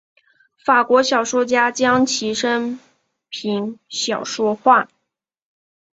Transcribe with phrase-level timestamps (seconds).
[0.57, 2.79] 法国小说家将其生
[3.29, 4.89] 平小说化。